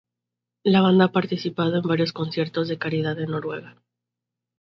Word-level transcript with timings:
La 0.63 0.81
banda 0.81 1.05
ha 1.05 1.11
participado 1.11 1.75
en 1.77 1.83
varios 1.83 2.11
conciertos 2.11 2.67
de 2.67 2.79
caridad 2.79 3.19
en 3.19 3.29
Noruega. 3.29 3.75